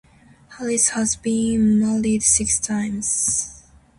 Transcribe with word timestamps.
Harris 0.57 0.89
has 0.89 1.15
been 1.15 1.79
married 1.79 2.23
six 2.23 2.59
times. 2.59 3.61